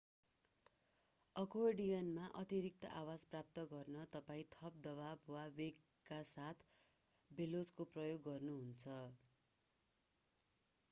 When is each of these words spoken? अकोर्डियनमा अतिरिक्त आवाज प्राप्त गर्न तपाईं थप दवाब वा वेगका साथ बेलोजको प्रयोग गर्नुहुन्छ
अकोर्डियनमा 1.35 2.29
अतिरिक्त 2.39 2.87
आवाज 2.93 3.25
प्राप्त 3.27 3.65
गर्न 3.67 4.05
तपाईं 4.11 4.47
थप 4.55 4.79
दवाब 4.87 5.29
वा 5.33 5.43
वेगका 5.55 6.17
साथ 6.29 6.65
बेलोजको 7.31 7.87
प्रयोग 7.91 8.25
गर्नुहुन्छ 8.25 8.97